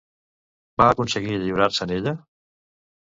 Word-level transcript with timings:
Va 0.81 0.87
aconseguir 0.93 1.37
lliurar-se'n, 1.43 1.93
ella? 2.01 2.15